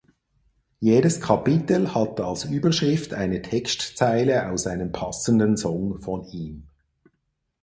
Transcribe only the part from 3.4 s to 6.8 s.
Textzeile aus einem passenden Song von ihm.